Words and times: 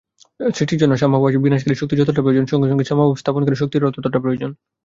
সৃষ্টির 0.49 0.81
জন্য 0.81 0.93
সাম্যভাব-বিনাশকারী 0.97 1.75
শক্তির 1.75 1.99
যতটা 2.01 2.21
প্রয়োজন, 2.21 2.45
সঙ্গে 2.45 2.69
সঙ্গে 2.69 2.85
সাম্যভাব-স্থাপনকারী 2.85 3.57
শক্তিরও 3.57 3.93
ততটা 3.95 4.19
প্রয়োজন। 4.19 4.51